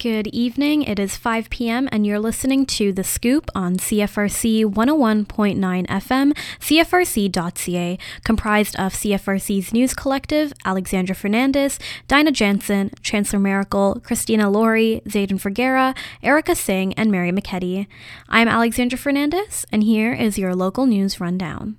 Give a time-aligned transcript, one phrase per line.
[0.00, 0.80] Good evening.
[0.80, 7.98] It is 5 p.m., and you're listening to The Scoop on CFRC 101.9 FM, CFRC.ca,
[8.24, 11.78] comprised of CFRC's News Collective, Alexandra Fernandez,
[12.08, 17.86] Dinah Jansen, Chancellor Miracle, Christina Laurie, Zayden Vergara, Erica Singh, and Mary McKetty.
[18.26, 21.76] I'm Alexandra Fernandez, and here is your local news rundown.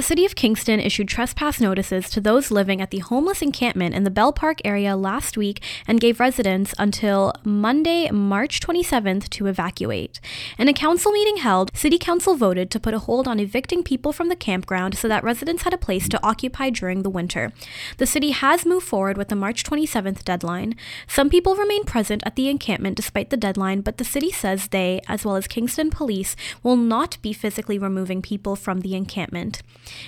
[0.00, 4.04] The City of Kingston issued trespass notices to those living at the homeless encampment in
[4.04, 10.18] the Belle Park area last week and gave residents until Monday, March 27th to evacuate.
[10.58, 14.10] In a council meeting held, City Council voted to put a hold on evicting people
[14.10, 17.52] from the campground so that residents had a place to occupy during the winter.
[17.98, 20.76] The city has moved forward with the March 27th deadline.
[21.06, 25.02] Some people remain present at the encampment despite the deadline, but the city says they,
[25.08, 29.60] as well as Kingston Police, will not be physically removing people from the encampment.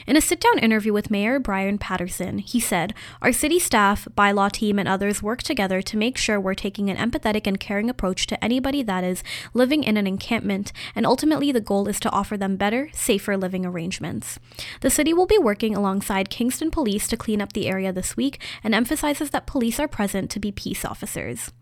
[0.07, 4.51] In a sit down interview with Mayor Brian Patterson, he said, Our city staff, bylaw
[4.51, 8.27] team, and others work together to make sure we're taking an empathetic and caring approach
[8.27, 9.23] to anybody that is
[9.55, 13.65] living in an encampment, and ultimately the goal is to offer them better, safer living
[13.65, 14.39] arrangements.
[14.81, 18.41] The city will be working alongside Kingston Police to clean up the area this week
[18.63, 21.53] and emphasizes that police are present to be peace officers.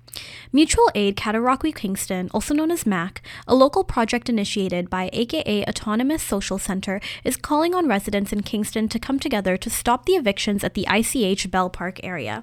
[0.52, 6.22] Mutual Aid Cataraqui Kingston, also known as MAC, a local project initiated by AKA Autonomous
[6.22, 10.64] Social Center, is calling on residents in Kingston to come together to stop the evictions
[10.64, 12.42] at the ICH Belle Park area.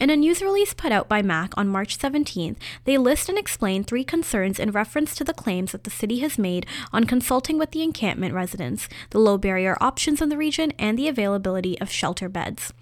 [0.00, 3.84] In a news release put out by MAC on March 17th, they list and explain
[3.84, 7.70] three concerns in reference to the claims that the city has made on consulting with
[7.70, 12.28] the encampment residents, the low barrier options in the region, and the availability of shelter
[12.28, 12.72] beds.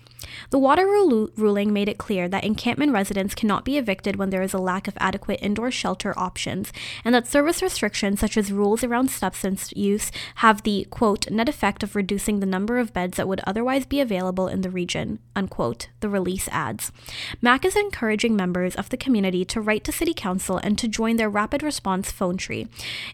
[0.50, 4.54] The Waterloo ruling made it clear that encampment residents cannot be evicted when there is
[4.54, 6.72] a lack of adequate indoor shelter options,
[7.04, 11.82] and that service restrictions such as rules around substance use have the quote net effect
[11.82, 15.88] of reducing the number of beds that would otherwise be available in the region, unquote,
[16.00, 16.92] the release adds.
[17.40, 21.16] MAC is encouraging members of the community to write to City Council and to join
[21.16, 22.68] their rapid response phone tree.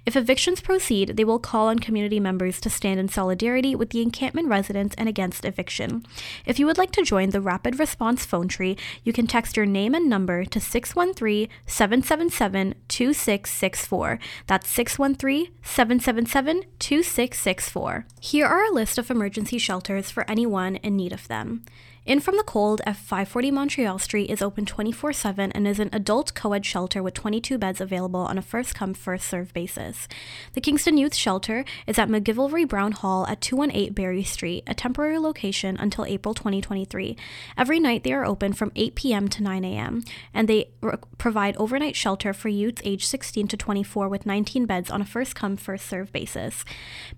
[0.07, 4.03] If evictions proceed, they will call on community members to stand in solidarity with the
[4.03, 6.05] encampment residents and against eviction.
[6.47, 9.65] If you would like to join the Rapid Response phone tree, you can text your
[9.65, 14.19] name and number to 613 777 2664.
[14.47, 18.07] That's 613 777 2664.
[18.21, 21.65] Here are a list of emergency shelters for anyone in need of them.
[22.09, 25.91] In From the Cold at 540 Montreal Street is open 24 7 and is an
[25.93, 30.09] adult co ed shelter with 22 beds available on a first come, first served basis.
[30.55, 35.19] The Kingston Youth Shelter is at McGillivray Brown Hall at 218 Barrie Street, a temporary
[35.19, 37.15] location until April 2023.
[37.59, 39.29] Every night they are open from 8 p.m.
[39.29, 40.03] to 9 a.m.,
[40.33, 44.91] and they r- provide overnight shelter for youths aged 16 to 24 with 19 beds
[44.91, 46.65] on a first come, first served basis.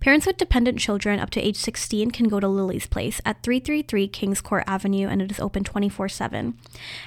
[0.00, 4.08] Parents with dependent children up to age 16 can go to Lily's Place at 333
[4.08, 4.79] Kings Court Avenue.
[4.80, 6.56] Avenue and it is open 24 7.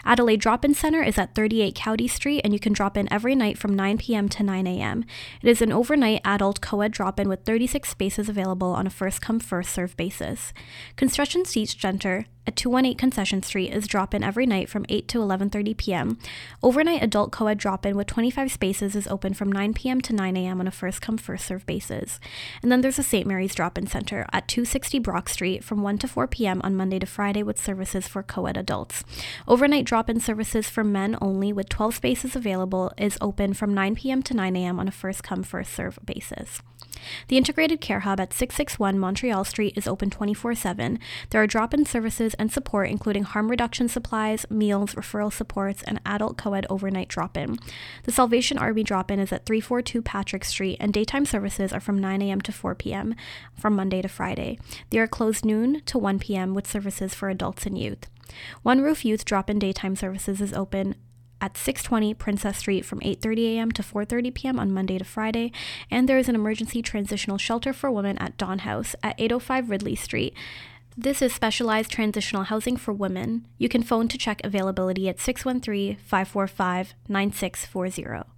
[0.05, 3.33] Adelaide Drop In Center is at 38 Cowdy Street and you can drop in every
[3.33, 4.29] night from 9 p.m.
[4.29, 5.03] to 9 a.m.
[5.41, 8.91] It is an overnight adult co ed drop in with 36 spaces available on a
[8.91, 10.53] first come, first served basis.
[10.97, 15.77] Construction Seats Center at 218 Concession Street is drop-in every night from 8 to 11:30
[15.77, 16.17] p.m.
[16.61, 20.01] Overnight adult co-ed drop-in with 25 spaces is open from 9 p.m.
[20.01, 20.59] to 9 a.m.
[20.59, 22.19] on a first come first served basis.
[22.61, 23.25] And then there's a St.
[23.25, 26.61] Mary's drop-in center at 260 Brock Street from 1 to 4 p.m.
[26.63, 29.03] on Monday to Friday with services for co-ed adults.
[29.47, 34.21] Overnight drop-in services for men only with 12 spaces available is open from 9 p.m.
[34.23, 34.79] to 9 a.m.
[34.79, 36.61] on a first come first served basis.
[37.27, 40.99] The Integrated Care Hub at 661 Montreal Street is open 24 7.
[41.29, 45.99] There are drop in services and support, including harm reduction supplies, meals, referral supports, and
[46.05, 47.57] adult co ed overnight drop in.
[48.03, 51.99] The Salvation Army drop in is at 342 Patrick Street, and daytime services are from
[51.99, 52.41] 9 a.m.
[52.41, 53.15] to 4 p.m.
[53.57, 54.59] from Monday to Friday.
[54.89, 56.53] They are closed noon to 1 p.m.
[56.53, 58.07] with services for adults and youth.
[58.61, 60.95] One Roof Youth drop in daytime services is open
[61.43, 63.71] at 620 Princess Street from 8:30 a.m.
[63.73, 64.59] to 4:30 p.m.
[64.59, 65.51] on Monday to Friday,
[65.91, 69.95] and there is an emergency transitional shelter for women at Dawn House at 805 Ridley
[69.95, 70.33] Street.
[70.95, 73.45] This is specialized transitional housing for women.
[73.57, 78.32] You can phone to check availability at 613 545 9640.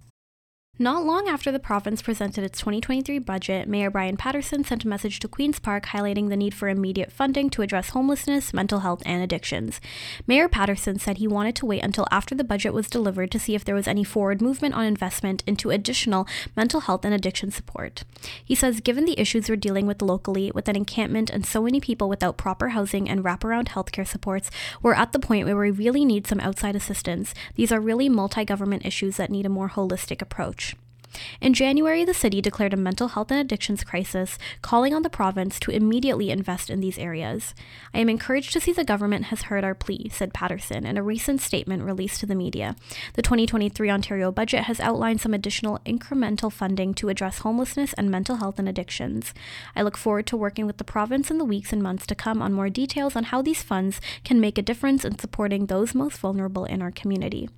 [0.78, 5.18] Not long after the province presented its 2023 budget, Mayor Brian Patterson sent a message
[5.20, 9.22] to Queen's Park highlighting the need for immediate funding to address homelessness, mental health, and
[9.22, 9.80] addictions.
[10.26, 13.54] Mayor Patterson said he wanted to wait until after the budget was delivered to see
[13.54, 18.04] if there was any forward movement on investment into additional mental health and addiction support.
[18.44, 21.80] He says, given the issues we're dealing with locally, with an encampment and so many
[21.80, 24.50] people without proper housing and wraparound healthcare supports,
[24.82, 27.32] we're at the point where we really need some outside assistance.
[27.54, 30.65] These are really multi government issues that need a more holistic approach.
[31.40, 35.58] In January, the city declared a mental health and addictions crisis, calling on the province
[35.60, 37.54] to immediately invest in these areas.
[37.94, 41.02] I am encouraged to see the government has heard our plea, said Patterson in a
[41.02, 42.76] recent statement released to the media.
[43.14, 48.36] The 2023 Ontario budget has outlined some additional incremental funding to address homelessness and mental
[48.36, 49.32] health and addictions.
[49.74, 52.42] I look forward to working with the province in the weeks and months to come
[52.42, 56.18] on more details on how these funds can make a difference in supporting those most
[56.18, 57.48] vulnerable in our community.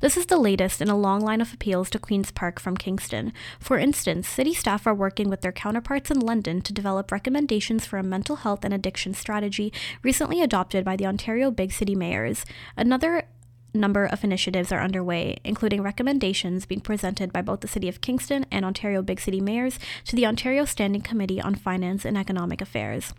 [0.00, 3.32] This is the latest in a long line of appeals to Queen's Park from Kingston.
[3.58, 7.98] For instance, city staff are working with their counterparts in London to develop recommendations for
[7.98, 9.72] a mental health and addiction strategy
[10.02, 12.44] recently adopted by the Ontario Big City Mayors.
[12.76, 13.24] Another
[13.74, 18.46] number of initiatives are underway, including recommendations being presented by both the City of Kingston
[18.50, 23.12] and Ontario Big City Mayors to the Ontario Standing Committee on Finance and Economic Affairs.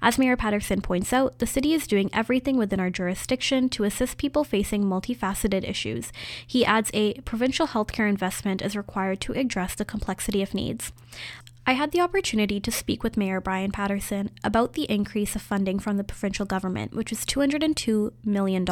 [0.00, 4.18] As Mayor Patterson points out, the city is doing everything within our jurisdiction to assist
[4.18, 6.12] people facing multifaceted issues.
[6.46, 10.92] He adds a provincial healthcare investment is required to address the complexity of needs.
[11.68, 15.78] I had the opportunity to speak with Mayor Brian Patterson about the increase of funding
[15.78, 18.64] from the provincial government, which is $202 million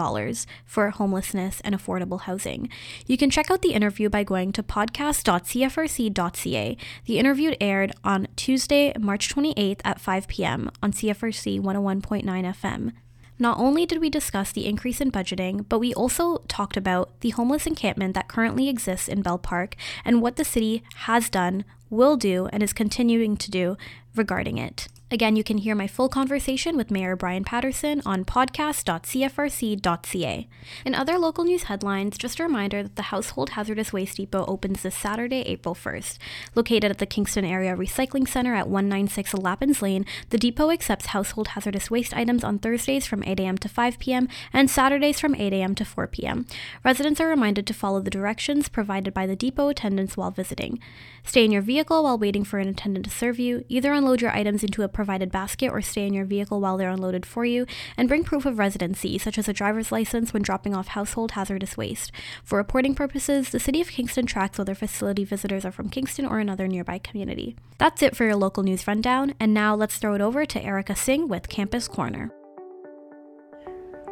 [0.64, 2.70] for homelessness and affordable housing.
[3.06, 6.76] You can check out the interview by going to podcast.cfrc.ca.
[7.04, 10.70] The interview aired on Tuesday, March 28th at 5 p.m.
[10.82, 12.92] on CFRC 101.9 FM.
[13.38, 17.30] Not only did we discuss the increase in budgeting, but we also talked about the
[17.30, 22.16] homeless encampment that currently exists in Belle Park and what the city has done, will
[22.16, 23.76] do, and is continuing to do
[24.14, 24.88] regarding it.
[25.08, 30.48] Again, you can hear my full conversation with Mayor Brian Patterson on podcast.cfrc.ca.
[30.84, 34.82] In other local news headlines, just a reminder that the Household Hazardous Waste Depot opens
[34.82, 36.18] this Saturday, April 1st.
[36.56, 41.46] Located at the Kingston Area Recycling Center at 196 Lappan's Lane, the depot accepts household
[41.48, 43.58] hazardous waste items on Thursdays from 8 a.m.
[43.58, 44.26] to 5 p.m.
[44.52, 45.76] and Saturdays from 8 a.m.
[45.76, 46.46] to 4 p.m.
[46.84, 50.80] Residents are reminded to follow the directions provided by the depot attendants while visiting.
[51.22, 54.32] Stay in your vehicle while waiting for an attendant to serve you, either unload your
[54.32, 57.66] items into a provided basket or stay in your vehicle while they're unloaded for you,
[57.96, 61.76] and bring proof of residency, such as a driver's license when dropping off household hazardous
[61.76, 62.10] waste.
[62.42, 66.40] For reporting purposes, the City of Kingston tracks whether facility visitors are from Kingston or
[66.40, 67.54] another nearby community.
[67.78, 70.96] That's it for your local news rundown, and now let's throw it over to Erica
[70.96, 72.32] Singh with Campus Corner.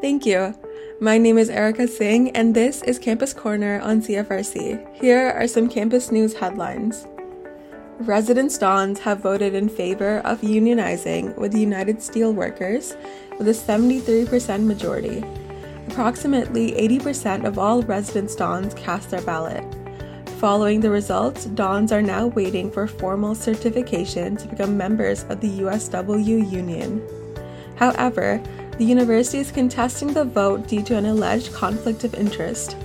[0.03, 0.55] Thank you.
[1.01, 4.95] My name is Erica Singh, and this is Campus Corner on CFRC.
[4.95, 7.07] Here are some campus news headlines.
[8.01, 12.97] Residents Dons have voted in favor of unionizing with the United Steelworkers
[13.39, 15.25] with a 73% majority.
[15.89, 19.63] Approximately 80% of all residents Dons cast their ballot.
[20.39, 25.61] Following the results, Dons are now waiting for formal certification to become members of the
[25.61, 27.01] USW union.
[27.77, 28.43] However,
[28.77, 32.77] the university is contesting the vote due to an alleged conflict of interest.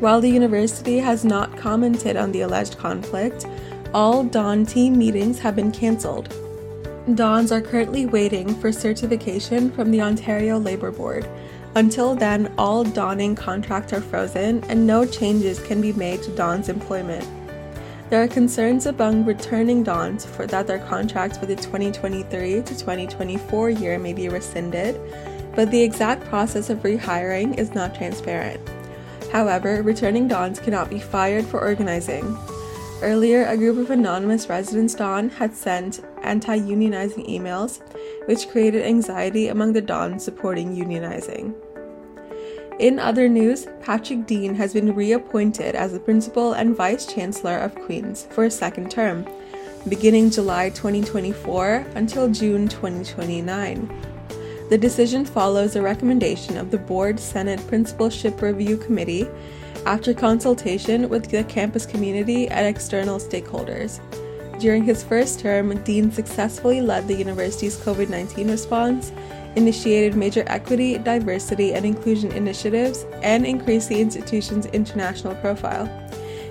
[0.00, 3.46] While the university has not commented on the alleged conflict,
[3.94, 6.34] all Don team meetings have been cancelled.
[7.14, 11.28] Dons are currently waiting for certification from the Ontario Labour Board.
[11.76, 16.68] Until then, all donning contracts are frozen and no changes can be made to Don's
[16.68, 17.24] employment.
[18.10, 23.70] There are concerns among returning Dons for that their contracts for the 2023 to 2024
[23.70, 25.00] year may be rescinded,
[25.54, 28.60] but the exact process of rehiring is not transparent.
[29.30, 32.36] However, returning Dons cannot be fired for organizing.
[33.02, 37.80] Earlier, a group of anonymous residents Don had sent anti unionizing emails,
[38.26, 41.54] which created anxiety among the Dons supporting unionizing.
[42.78, 47.74] In other news, Patrick Deane has been reappointed as the Principal and Vice Chancellor of
[47.74, 49.26] Queen's for a second term,
[49.88, 53.88] beginning July 2024 until June 2029.
[54.70, 59.28] The decision follows a recommendation of the Board Senate Principalship Review Committee
[59.86, 64.00] after consultation with the campus community and external stakeholders.
[64.60, 69.12] During his first term, Deane successfully led the university's COVID 19 response,
[69.56, 75.88] initiated major equity, diversity, and inclusion initiatives, and increased the institution's international profile.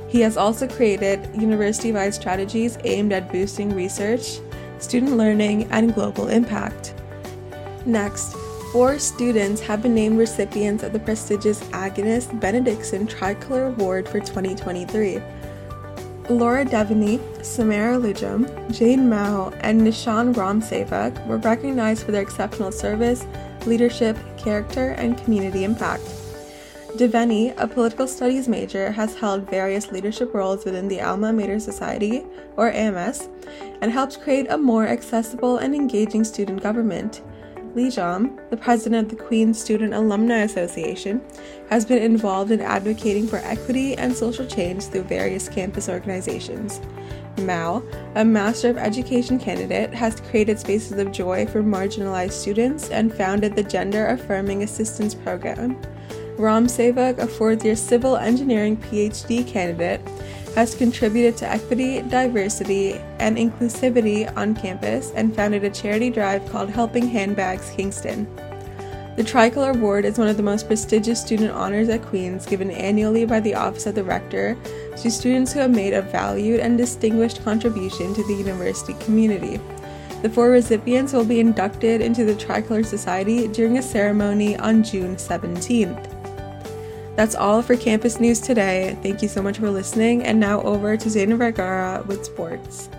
[0.08, 4.40] He has also created university wide strategies aimed at boosting research,
[4.80, 6.94] student learning, and global impact.
[7.86, 8.36] Next,
[8.74, 15.22] Four students have been named recipients of the prestigious Agnes Benidickson Tricolor Award for 2023.
[16.28, 23.28] Laura Devaney, Samara Lijum, Jane Mao, and Nishan Ramsevak were recognized for their exceptional service,
[23.68, 26.06] leadership, character, and community impact.
[26.98, 32.26] Devaney, a political studies major, has held various leadership roles within the Alma Mater Society,
[32.58, 33.30] or AMS,
[33.82, 37.22] and helped create a more accessible and engaging student government.
[37.76, 41.22] Lee Jom, the president of the Queen's Student Alumni Association,
[41.72, 46.80] has been involved in advocating for equity and social change through various campus organizations.
[47.40, 47.82] Mao,
[48.14, 53.56] a Master of Education candidate, has created spaces of joy for marginalized students and founded
[53.56, 55.82] the Gender Affirming Assistance Program.
[56.38, 60.02] Ram Sevak, a fourth year civil engineering PhD candidate,
[60.56, 66.70] has contributed to equity, diversity, and inclusivity on campus and founded a charity drive called
[66.70, 68.28] Helping Handbags Kingston.
[69.16, 73.26] The Tricolor Award is one of the most prestigious student honors at Queen's given annually
[73.26, 74.58] by the Office of the Rector
[74.98, 79.60] to students who have made a valued and distinguished contribution to the university community.
[80.24, 85.16] The four recipients will be inducted into the Tricolor Society during a ceremony on June
[85.16, 86.13] 17th.
[87.16, 88.98] That's all for campus news today.
[89.04, 90.24] Thank you so much for listening.
[90.24, 92.90] And now over to Zaina Vergara with sports.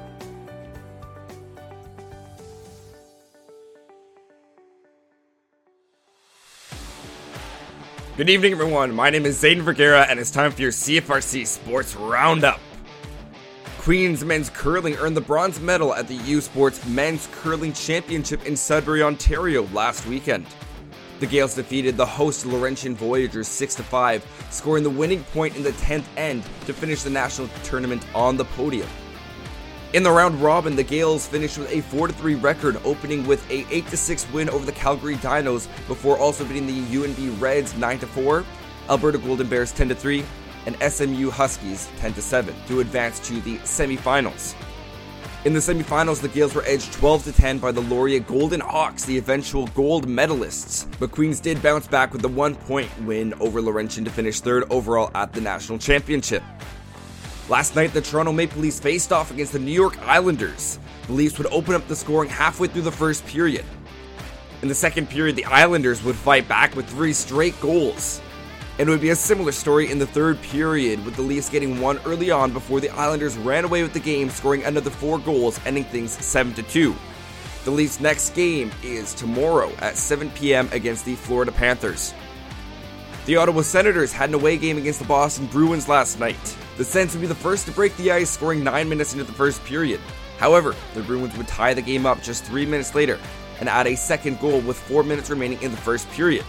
[8.16, 8.94] Good evening, everyone.
[8.94, 12.61] My name is Zayden Vergara, and it's time for your CFRC Sports Roundup.
[13.78, 18.56] Queens men's curling earned the bronze medal at the U Sports Men's Curling Championship in
[18.56, 20.47] Sudbury, Ontario last weekend.
[21.21, 25.71] The Gaels defeated the host Laurentian Voyagers 6 5, scoring the winning point in the
[25.71, 28.88] 10th end to finish the national tournament on the podium.
[29.92, 33.64] In the round robin, the Gaels finished with a 4 3 record, opening with a
[33.73, 38.44] 8 6 win over the Calgary Dinos before also beating the UNB Reds 9 4,
[38.90, 40.25] Alberta Golden Bears 10 3,
[40.66, 44.56] and SMU Huskies 10 7 to advance to the semifinals.
[45.45, 49.05] In the semifinals, the Gaels were edged 12 to 10 by the Laurier Golden Hawks,
[49.05, 50.87] the eventual gold medalists.
[50.99, 54.65] But Queens did bounce back with the one point win over Laurentian to finish third
[54.71, 56.43] overall at the national championship.
[57.51, 60.79] Last night, the Toronto Maple Leafs faced off against the New York Islanders.
[61.09, 63.67] The Leafs would open up the scoring halfway through the first period.
[64.63, 68.23] In the second period, the Islanders would fight back with three straight goals.
[68.78, 71.81] And it would be a similar story in the third period, with the Leafs getting
[71.81, 75.61] one early on before the Islanders ran away with the game, scoring another four goals,
[75.64, 76.95] ending things 7 2.
[77.64, 80.69] The Leafs' next game is tomorrow at 7 p.m.
[80.73, 82.12] against the Florida Panthers.
[83.26, 86.57] The Ottawa Senators had an away game against the Boston Bruins last night.
[86.76, 89.33] The Sens would be the first to break the ice, scoring 9 minutes into the
[89.33, 90.00] first period.
[90.38, 93.21] However, the Bruins would tie the game up just 3 minutes later
[93.61, 96.45] and add a second goal with 4 minutes remaining in the first period.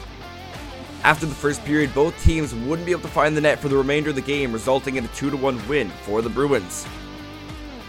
[1.05, 3.77] After the first period, both teams wouldn't be able to find the net for the
[3.77, 6.87] remainder of the game, resulting in a 2 1 win for the Bruins.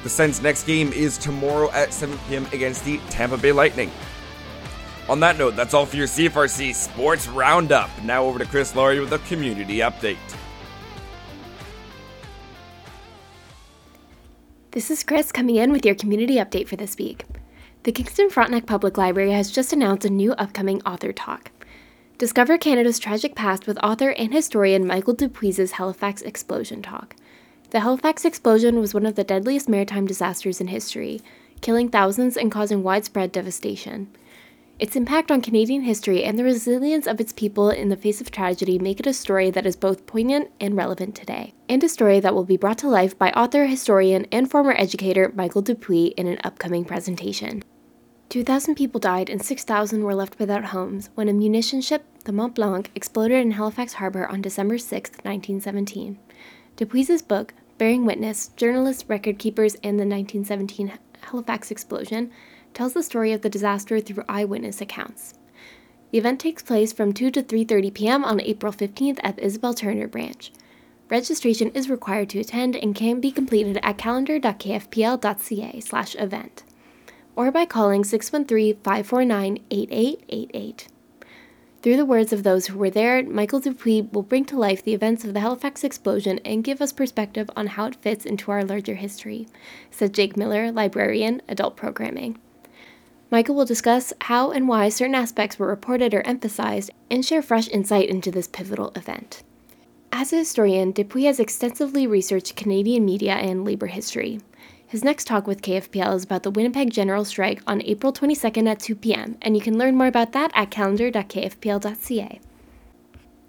[0.03, 2.47] The Sens' next game is tomorrow at 7 p.m.
[2.53, 3.91] against the Tampa Bay Lightning.
[5.09, 7.89] On that note, that's all for your CFRC Sports Roundup.
[8.03, 10.19] Now over to Chris Laurie with a community update.
[14.73, 17.25] This is Chris coming in with your community update for this week.
[17.85, 21.51] The Kingston Frontenac Public Library has just announced a new upcoming author talk.
[22.19, 27.15] Discover Canada's tragic past with author and historian Michael Dupuis's Halifax Explosion Talk.
[27.73, 31.21] The Halifax explosion was one of the deadliest maritime disasters in history,
[31.61, 34.09] killing thousands and causing widespread devastation.
[34.79, 38.31] Its impact on Canadian history and the resilience of its people in the face of
[38.31, 42.19] tragedy make it a story that is both poignant and relevant today, and a story
[42.19, 46.27] that will be brought to life by author, historian, and former educator Michael Dupuis in
[46.27, 47.63] an upcoming presentation.
[48.29, 52.57] 2,000 people died and 6,000 were left without homes when a munition ship, the Mont
[52.57, 56.19] Blanc, exploded in Halifax Harbor on December 6, 1917.
[56.75, 62.33] Dupuis's book, Bearing Witness Journalists, Record Keepers, and the 1917 Halifax Explosion,
[62.75, 65.35] tells the story of the disaster through eyewitness accounts.
[66.11, 68.25] The event takes place from 2 to 3:30 p.m.
[68.25, 70.53] on April 15th at the Isabel Turner branch.
[71.09, 76.63] Registration is required to attend and can be completed at calendar.kfpl.ca/event
[77.37, 80.89] or by calling 613 549 8888.
[81.83, 84.95] Through the words of those who were there, Michael Dupuis will bring to life the
[84.95, 88.65] events of the Halifax explosion and give us perspective on how it fits into our
[88.65, 89.47] larger history,
[89.93, 92.39] said Jake Miller, librarian, adult programming.
[93.31, 97.69] Michael will discuss how and why certain aspects were reported or emphasized and share fresh
[97.69, 99.43] insight into this pivotal event.
[100.11, 104.41] As a historian, Dupuis has extensively researched Canadian media and labor history.
[104.89, 108.79] His next talk with KFPL is about the Winnipeg General Strike on April 22nd at
[108.79, 112.41] 2 p.m., and you can learn more about that at calendar.kfpl.ca.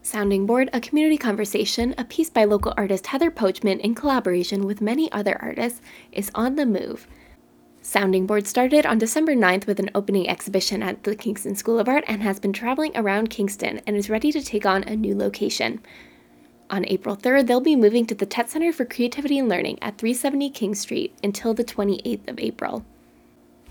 [0.02, 4.82] Sounding Board, a community conversation, a piece by local artist Heather Poachman in collaboration with
[4.82, 5.80] many other artists,
[6.12, 7.08] is on the move.
[7.84, 11.88] Sounding Board started on December 9th with an opening exhibition at the Kingston School of
[11.88, 15.16] Art and has been traveling around Kingston and is ready to take on a new
[15.16, 15.82] location.
[16.70, 19.98] On April 3rd, they'll be moving to the Tett Center for Creativity and Learning at
[19.98, 22.84] 370 King Street until the 28th of April.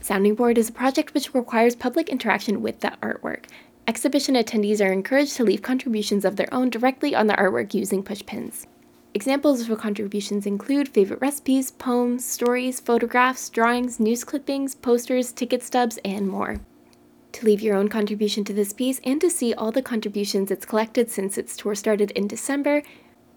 [0.00, 3.44] Sounding Board is a project which requires public interaction with the artwork.
[3.86, 8.02] Exhibition attendees are encouraged to leave contributions of their own directly on the artwork using
[8.02, 8.64] pushpins.
[9.12, 15.98] Examples of contributions include favorite recipes, poems, stories, photographs, drawings, news clippings, posters, ticket stubs,
[16.04, 16.60] and more.
[17.36, 20.64] To leave your own contribution to this piece and to see all the contributions it's
[20.64, 22.82] collected since its tour started in December,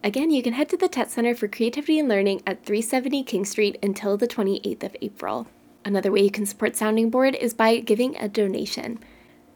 [0.06, 3.44] again, you can head to the Tett Center for Creativity and Learning at 370 King
[3.44, 5.48] Street until the 28th of April.
[5.84, 9.00] Another way you can support Sounding Board is by giving a donation.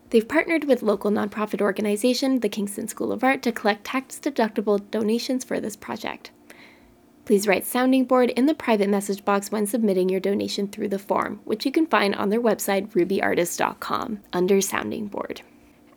[0.10, 4.82] They've partnered with local nonprofit organization, the Kingston School of Art, to collect tax deductible
[4.92, 6.32] donations for this project.
[7.26, 11.00] Please write Sounding Board in the private message box when submitting your donation through the
[11.00, 15.42] form, which you can find on their website, rubyartist.com, under Sounding Board.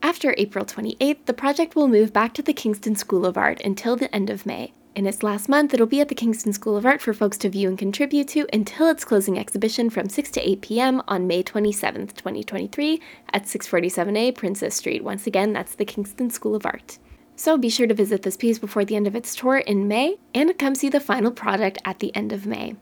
[0.02, 3.96] After April 28th, the project will move back to the Kingston School of Art until
[3.96, 4.72] the end of May.
[4.94, 7.50] In its last month, it'll be at the Kingston School of Art for folks to
[7.50, 11.02] view and contribute to until its closing exhibition from 6 to 8 p.m.
[11.08, 13.02] on May 27th, 2023
[13.32, 15.02] at 647A Princess Street.
[15.02, 16.98] Once again, that's the Kingston School of Art.
[17.36, 20.16] So be sure to visit this piece before the end of its tour in May
[20.34, 22.76] and come see the final product at the end of May.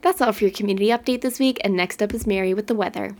[0.00, 2.74] That's all for your community update this week, and next up is Mary with the
[2.74, 3.14] weather.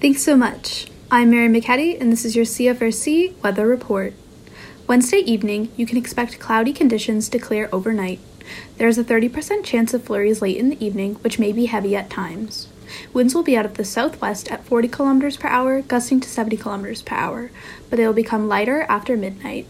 [0.00, 0.90] Thanks so much.
[1.10, 4.14] I'm Mary McKetty, and this is your CFRC weather report.
[4.86, 8.18] Wednesday evening, you can expect cloudy conditions to clear overnight.
[8.78, 11.94] There is a 30% chance of flurries late in the evening, which may be heavy
[11.94, 12.68] at times.
[13.12, 16.56] Winds will be out of the southwest at 40 km per hour, gusting to 70
[16.56, 17.50] km per hour,
[17.88, 19.66] but they will become lighter after midnight.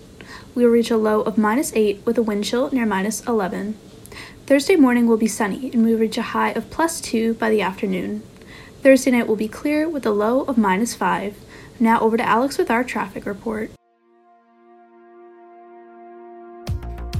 [0.55, 3.77] We will reach a low of minus 8 with a wind chill near minus 11.
[4.47, 7.51] Thursday morning will be sunny, and we will reach a high of plus 2 by
[7.51, 8.23] the afternoon.
[8.83, 11.37] Thursday night will be clear with a low of minus 5.
[11.79, 13.71] Now over to Alex with our traffic report.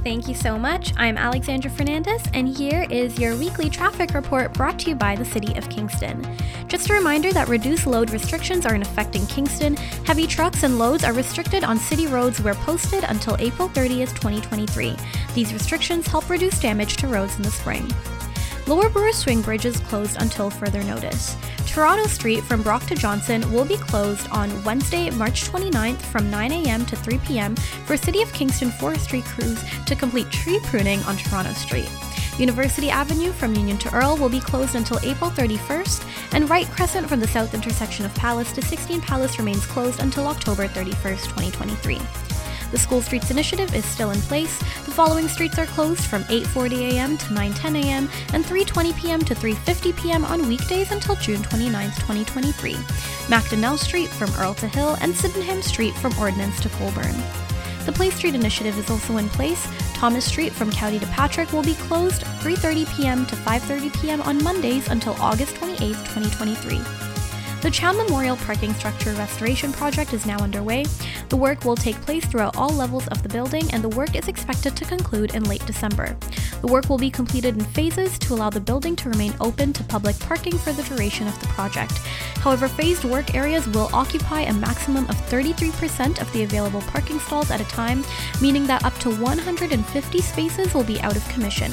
[0.03, 0.93] Thank you so much.
[0.97, 5.23] I'm Alexandra Fernandez, and here is your weekly traffic report brought to you by the
[5.23, 6.25] City of Kingston.
[6.67, 9.75] Just a reminder that reduced load restrictions are in effect in Kingston.
[10.05, 14.95] Heavy trucks and loads are restricted on city roads where posted until April 30th, 2023.
[15.35, 17.87] These restrictions help reduce damage to roads in the spring.
[18.71, 21.35] Lower Brewer Swing Bridge is closed until further notice.
[21.67, 26.53] Toronto Street from Brock to Johnson will be closed on Wednesday, March 29th from 9
[26.53, 26.85] a.m.
[26.85, 27.53] to 3 p.m.
[27.57, 31.91] for City of Kingston forestry crews to complete tree pruning on Toronto Street.
[32.39, 37.09] University Avenue from Union to Earl will be closed until April 31st, and Wright Crescent
[37.09, 42.30] from the south intersection of Palace to 16 Palace remains closed until October 31st, 2023.
[42.71, 44.57] The School Streets Initiative is still in place.
[44.85, 47.17] The following streets are closed from 8:40 a.m.
[47.17, 48.09] to 9:10 a.m.
[48.33, 49.21] and 3:20 p.m.
[49.25, 50.25] to 3:50 p.m.
[50.25, 52.73] on weekdays until June 29, 2023.
[53.27, 57.21] Macdonnell Street from Earl to Hill and Sydenham Street from Ordnance to Colborne.
[57.85, 59.67] The Place Street Initiative is also in place.
[59.93, 63.25] Thomas Street from County to Patrick will be closed 3:30 p.m.
[63.25, 64.21] to 5:30 p.m.
[64.21, 67.10] on Mondays until August 28, 2023.
[67.61, 70.83] The Chown Memorial Parking Structure Restoration Project is now underway.
[71.29, 74.27] The work will take place throughout all levels of the building, and the work is
[74.27, 76.17] expected to conclude in late December.
[76.61, 79.83] The work will be completed in phases to allow the building to remain open to
[79.83, 81.93] public parking for the duration of the project.
[82.37, 87.49] However, phased work areas will occupy a maximum of 33% of the available parking stalls
[87.49, 88.05] at a time,
[88.41, 91.71] meaning that up to 150 spaces will be out of commission.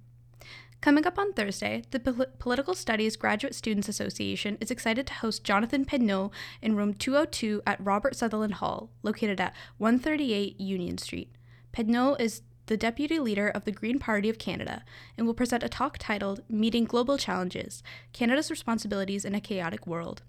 [0.82, 5.44] Coming up on Thursday, the Pol- Political Studies Graduate Students Association is excited to host
[5.44, 11.36] Jonathan Pedneault in room 202 at Robert Sutherland Hall, located at 138 Union Street.
[11.72, 14.84] Pedneault is the deputy leader of the Green Party of Canada,
[15.20, 20.24] and will present a talk titled Meeting Global Challenges: Canada's Responsibilities in a Chaotic World.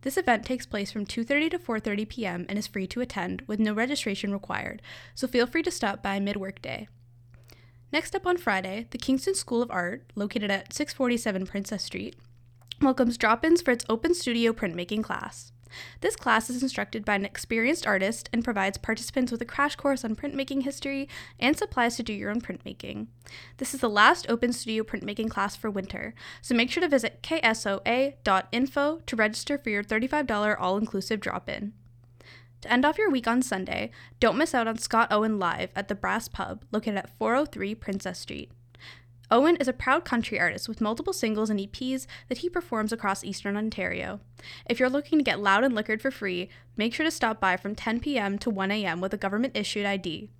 [0.00, 2.46] This event takes place from 2:30 to 4:30 p.m.
[2.48, 4.82] and is free to attend with no registration required,
[5.14, 6.88] so feel free to stop by mid-workday.
[7.94, 12.16] Next up on Friday, the Kingston School of Art, located at 647 Princess Street,
[12.82, 15.52] welcomes drop-ins for its open studio printmaking class.
[16.00, 20.04] This class is instructed by an experienced artist and provides participants with a crash course
[20.04, 23.06] on printmaking history and supplies to do your own printmaking.
[23.58, 27.22] This is the last open studio printmaking class for winter, so make sure to visit
[27.22, 31.72] ksoa.info to register for your $35 all inclusive drop in.
[32.64, 35.88] To end off your week on Sunday, don't miss out on Scott Owen Live at
[35.88, 38.50] the Brass Pub, located at 403 Princess Street.
[39.30, 43.22] Owen is a proud country artist with multiple singles and EPs that he performs across
[43.22, 44.20] eastern Ontario.
[44.64, 47.58] If you're looking to get loud and liquored for free, make sure to stop by
[47.58, 48.38] from 10 p.m.
[48.38, 49.02] to 1 a.m.
[49.02, 50.30] with a government issued ID.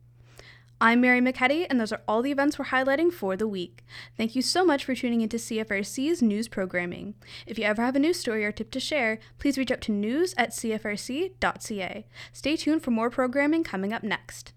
[0.81, 3.85] I'm Mary McKetty, and those are all the events we're highlighting for the week.
[4.17, 7.15] Thank you so much for tuning into CFRC's news programming.
[7.47, 9.93] If you ever have a news story or tip to share, please reach out to
[9.93, 12.07] news at cfrc.ca.
[12.33, 14.53] Stay tuned for more programming coming up next.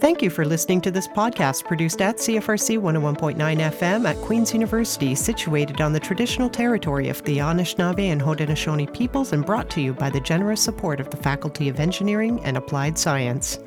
[0.00, 5.14] Thank you for listening to this podcast produced at CFRC 101.9 FM at Queen's University,
[5.14, 9.92] situated on the traditional territory of the Anishinaabe and Haudenosaunee peoples and brought to you
[9.92, 13.58] by the generous support of the Faculty of Engineering and Applied Science.